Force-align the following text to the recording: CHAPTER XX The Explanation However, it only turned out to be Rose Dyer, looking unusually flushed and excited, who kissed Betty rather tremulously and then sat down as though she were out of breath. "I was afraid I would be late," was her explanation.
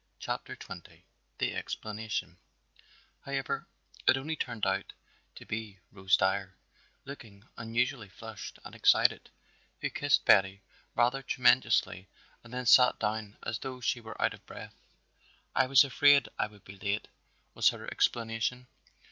CHAPTER 0.17 0.55
XX 0.55 1.03
The 1.37 1.53
Explanation 1.53 2.39
However, 3.23 3.67
it 4.07 4.17
only 4.17 4.35
turned 4.35 4.65
out 4.65 4.93
to 5.35 5.45
be 5.45 5.77
Rose 5.91 6.17
Dyer, 6.17 6.55
looking 7.05 7.43
unusually 7.55 8.09
flushed 8.09 8.57
and 8.65 8.73
excited, 8.73 9.29
who 9.79 9.91
kissed 9.91 10.25
Betty 10.25 10.63
rather 10.95 11.21
tremulously 11.21 12.07
and 12.43 12.51
then 12.51 12.65
sat 12.65 12.97
down 12.97 13.37
as 13.43 13.59
though 13.59 13.79
she 13.79 14.01
were 14.01 14.19
out 14.19 14.33
of 14.33 14.43
breath. 14.47 14.73
"I 15.53 15.67
was 15.67 15.83
afraid 15.83 16.29
I 16.39 16.47
would 16.47 16.63
be 16.63 16.77
late," 16.79 17.07
was 17.53 17.69
her 17.69 17.85
explanation. 17.91 18.65